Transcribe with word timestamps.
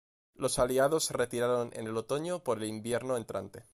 Los 0.33 0.57
aliados 0.57 1.03
se 1.05 1.13
retiraron 1.13 1.69
en 1.75 1.85
el 1.85 1.95
otoño 1.95 2.39
por 2.43 2.57
el 2.57 2.67
invierno 2.67 3.17
entrante. 3.17 3.67